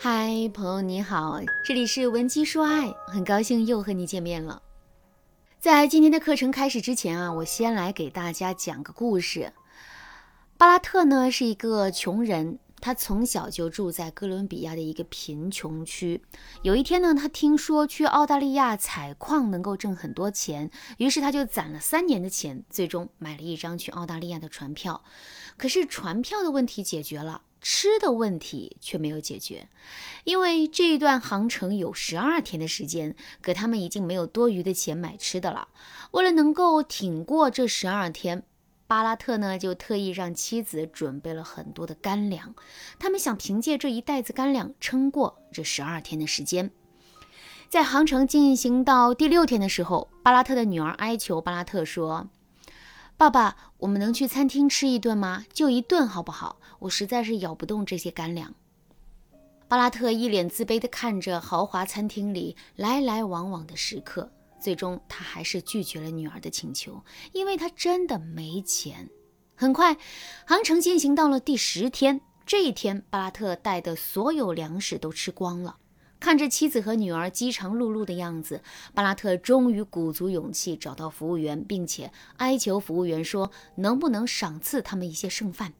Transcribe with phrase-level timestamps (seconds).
[0.00, 4.62] 嗨，朋友你好，这里是文姬说爱，很高兴又和你见面了。
[5.58, 9.52] 在今天的课程开始之前啊，我先来给大家讲个故事。
[10.56, 16.22] 巴拉特呢是一个穷人，他从小就住在哥伦比亚的一个贫穷区。
[16.62, 25.02] 有一天呢，他听说去澳大利亚采矿能够挣很多钱，于是他就攒了三年的钱，最终买了一张去澳大利亚的船票。
[25.56, 27.42] 可是船票的问题解决了。
[27.70, 29.68] 吃的问题却没有解决，
[30.24, 35.68] 因为这一段航程有十二天的时间，可他们已经没有多余的钱买吃的了。
[36.12, 38.42] 为了能够挺过这十二天，
[38.86, 42.54] 巴拉特呢就特意让妻子准备了很多的干粮，
[42.98, 46.70] 他们想凭借这一袋子干粮撑过这十二天的时间。
[47.68, 52.30] 在航程进行到第六天的时候，巴拉特的女儿哀求巴拉特说。
[53.18, 55.44] 爸爸，我们能去餐厅吃一顿吗？
[55.52, 56.60] 就一顿好不好？
[56.78, 58.54] 我实在是咬不动这些干粮。
[59.66, 69.10] 巴拉特一脸自卑地看着豪华餐厅里来来往往的食客，最终他还是拒绝了女儿的请求，因为他真的没钱。
[69.56, 69.96] 很快，
[70.46, 75.76] 航程进行到了第十天，这一天，巴拉特带的所有粮食都吃光了。
[76.20, 78.60] 看着妻子和女儿饥肠辘辘的样子，
[78.92, 85.74] 巴拉特终于鼓足勇气找到服务员，并且哀求服务员说：“能不能赏赐他们一些剩饭？”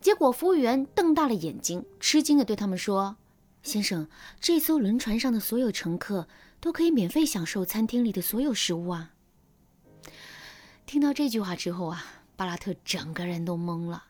[0.00, 3.16] 结果服务员瞪大了眼睛，吃惊地对他们说
[3.62, 4.06] ：“先生，
[4.38, 6.28] 这艘轮船上的所有乘客
[6.60, 9.12] 都可以免费享受餐厅里的所有食物啊！”
[10.84, 12.04] 听到这句话之后啊，
[12.36, 14.04] 巴拉特整个人都懵了。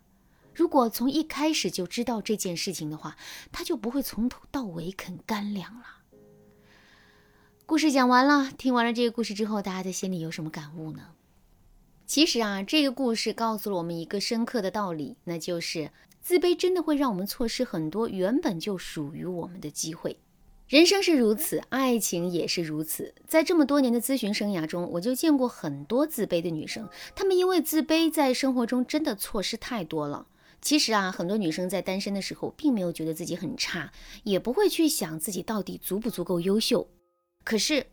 [0.61, 3.17] 如果从一开始就知道这件事情的话，
[3.51, 5.87] 他就不会从头到尾啃干粮了。
[7.65, 11.13] 故事讲完了，听完了这个故事之后，大家的心里有什么感悟呢？
[12.05, 20.21] 其实啊，这个故事告诉了我们一个深刻的道理，那就是自卑真的会让我们错失很多原本就属于我们的机会。
[20.69, 23.15] 人生是如此，爱情也是如此。
[23.27, 30.27] 在这么多年的咨询生涯中，我就见过很多自卑的女生，她们因为自卑，在生活中真的错失太多了。
[30.63, 33.93] 其实啊，很多女生在单身的时候，并没有觉得自己很差，
[34.25, 36.87] 也不会去想自己到底足不足够优秀。
[37.45, 37.87] 可是，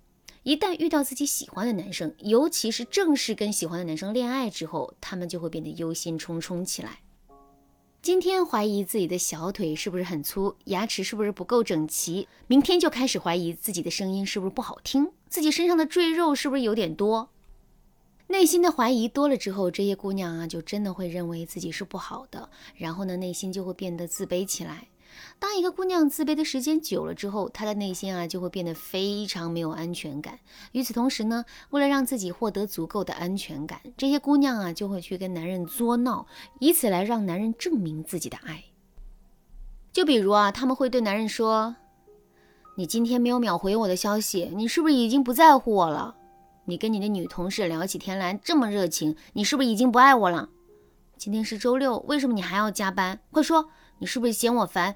[0.43, 6.99] 一旦遇到自己喜欢的男生，尤其是正式跟喜欢的男生恋爱之后，她们就会变得忧心忡忡起来。
[8.01, 17.29] 今天怀疑自己的小腿是不是很粗，牙齿是不是不够整齐，明天就开始怀疑自己的声音是不是不好听，自己身上的赘肉是不是有点多。
[18.27, 24.89] 内心的怀疑多了之后，这些姑娘啊，就真的会认为自己是不好的，然后呢，内心就会变得自卑起来。
[25.39, 30.39] 当一个姑娘自卑的时间久了之后，她的内心啊就会变得非常没有安全感。
[30.73, 36.27] 与此同时呢，为了让自己获得足够的安全感，这些姑娘啊就会去跟男人作闹，
[36.59, 38.65] 以此来让男人证明自己的爱。
[39.93, 41.77] 就比如啊，他们会对男人说
[42.75, 46.16] ：“你今天没有秒回我的消息，你是不是已经不在乎我了？”
[46.69, 50.49] 你跟你的女同事聊起天来这么热情，你是不是已经不爱我了？
[51.17, 53.21] 今天是周六，为什么你还要加班？
[53.31, 53.69] 快说，
[53.99, 54.93] 你是不是嫌我烦，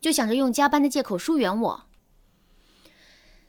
[0.00, 1.82] 就想着用加班的借口疏远我？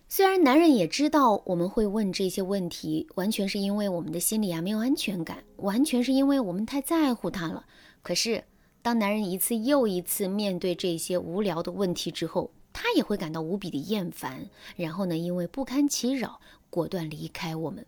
[0.09, 7.66] 虽然男人也知道我们会问这些问题，完全是因为我们的心里啊没有安全感，完全是因为我们太在乎他了。
[8.01, 8.43] 可是，
[8.81, 16.41] 当男人一次又一次面对这些无聊的问题之后，他也会感到无比的厌烦，然后呢，因为不堪其扰。
[16.71, 17.85] 果断离开我们。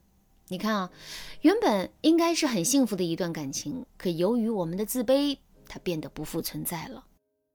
[0.49, 0.91] 你看啊，
[1.41, 7.05] 原本应该是很幸福的一段感情，可由于我们的自卑，它变得不复存在了。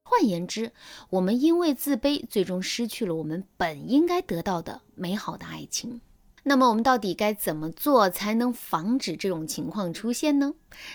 [0.03, 0.73] 换言之，
[1.11, 6.01] 我们因为自卑，最终失去了我们本应该得到的美好的爱情。
[6.45, 10.55] 那么我们到底该怎么做才能防止这种情况出现呢？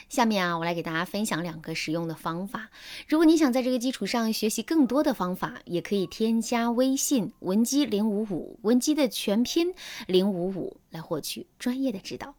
[0.09, 2.69] 下面啊，我来给大家分享两个实用的方法。
[3.07, 9.73] 如果你想在这个基础上学习更多的方法，也可以添加微信文姬零五五，文姬的全拼
[10.07, 12.35] 零五五，来获取专业的指导。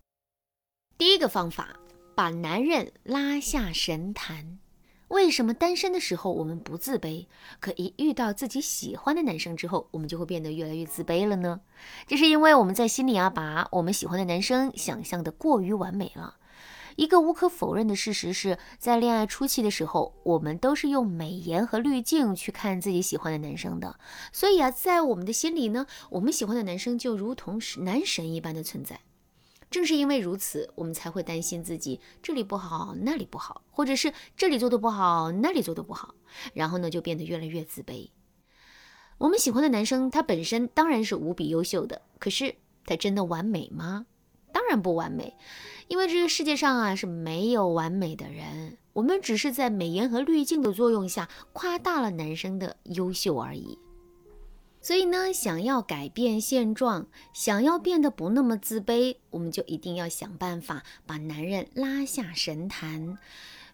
[0.96, 1.76] 第一个方法，
[2.14, 4.58] 把男人拉下神坛。
[5.14, 7.26] 为什么单身的时候我们不自卑，
[7.60, 11.60] 可一遇到自己喜欢的男生之后，我们就会变得越来越自卑了呢？
[12.08, 16.34] 这是因为我们在心里啊，把我们喜欢的男生想象的过于完美了。
[16.96, 23.94] 一个无可否认的事实是，在恋爱初期的时候，我们都是用美颜和滤镜去看自己喜欢的男生的。
[24.32, 28.98] 所以啊，在我们的心里呢，我们喜欢的男生就如同是男神一般的存在。
[29.74, 36.14] 正是因为如此，我们才会担心自己这里不好，那里不好，或者是这里做的不好，那里做的不好，
[36.52, 38.10] 然后呢，就变得越来越自卑。
[39.18, 42.54] 我们喜欢的男生，他本身当然是无比优秀的，可是
[42.86, 44.06] 他真的完美吗？
[44.52, 45.34] 当然不完美，
[45.88, 48.78] 因为这个世界上啊是没有完美的人。
[48.92, 53.76] 我们只是在美颜和滤镜的作用下夸大了男生的优秀而已。
[54.84, 63.16] 所以呢，想要改变现状，想要变得不那么自卑，我们就一定要想办法把男人拉下神坛。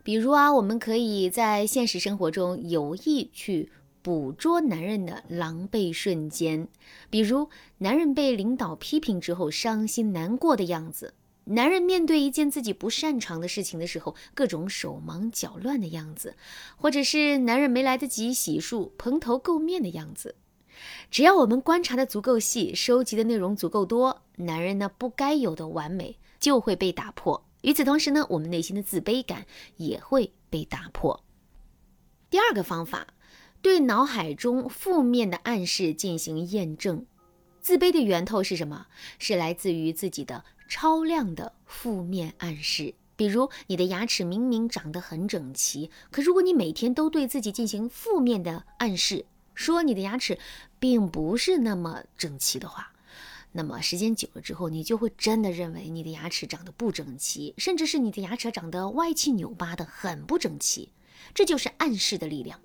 [0.05, 3.73] 比如啊，我们可以在现实生活中有意去
[4.03, 6.69] 捕捉男人的狼狈瞬间，
[7.11, 7.49] 比如
[7.79, 11.15] 男人被领导批评之后伤心难过的样子，
[11.47, 16.37] 男人面对一件自己不擅长的事情的时候各种手忙脚乱的样子，
[16.77, 20.37] 或者是男人没来得及洗漱蓬头垢面的样子。
[21.11, 27.45] 只要我们观察的足够细，收集的内容足够多，男人呢不该有的完美就会被打破。
[27.63, 29.47] 与此同时呢，我们内心的自卑感
[29.77, 31.23] 也会被打破。
[32.31, 33.09] 第二个方法，
[33.61, 37.05] 对脑海中负面的暗示进行验证。
[37.61, 38.87] 自卑的源头是什么？
[39.19, 42.95] 是来自于自己的超量的负面暗示。
[43.17, 49.27] 比如，你的牙齿明明长得很整齐，可如果你每天都对自己进行负面的暗示，
[49.61, 50.39] 说你的牙齿
[50.79, 52.93] 并不是那么整齐的话，
[53.53, 60.93] 那么时间久了之后，你就会真的认为你的牙齿长得不整齐，甚至是你的牙齿长得歪七扭八的，很不整齐。
[61.35, 62.59] 这就是暗示的力量。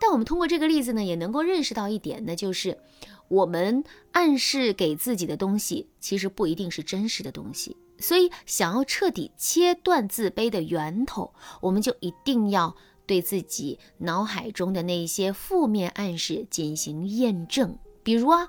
[0.00, 2.80] 但我们通过这个例子呢，也能够认识到一点，那就是
[3.28, 7.76] 我们暗示给自己的东西，其实不一定是真实的东西。
[8.00, 12.74] 所以，想要彻底切断自卑的源头，我们就一定要。
[13.06, 18.48] 对自己脑海中的那些负面暗示进行验证，比如啊，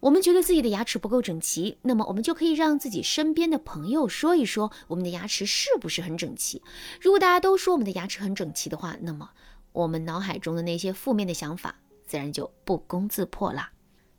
[0.00, 6.62] 我们觉得自己的牙齿不够整齐，那么我们就可以让自己身边的朋友说一说我们的牙齿是不是很整齐。
[7.00, 9.30] 如果大家都说我们的牙齿很整齐的话，那么
[9.72, 11.76] 我们脑海中的那些负面的想法
[12.06, 13.72] 自然就不攻自破啦。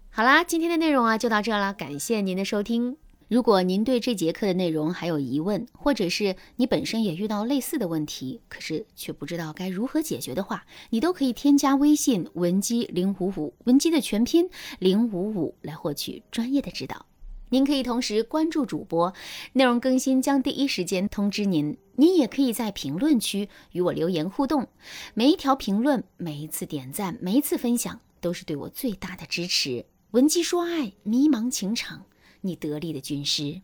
[0.09, 2.97] 好啦，今天的内容啊就到这了，感谢您的收听。
[3.31, 14.49] 如果您对这节课的内容还有疑问，或者是你本身也遇到类似的问题，可是却不知道该如何解决的话，你都可以添加微信文姬零五五，文姬的全拼
[14.79, 17.05] 零五五来获取专业的指导。
[17.47, 19.13] 您可以同时关注主播，
[19.53, 21.77] 内容更新将第一时间通知您。
[21.95, 24.67] 您也可以在评论区与我留言互动，
[25.13, 29.85] 每一条评论、每一次点赞、每一次分享，都是对我最大的支持。
[30.11, 32.03] 文姬说爱，迷茫情场。
[32.41, 33.61] 你得力的军师。